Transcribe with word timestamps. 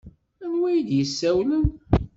Anwa 0.43 0.67
ay 0.71 0.79
d-yessawlen? 0.87 1.67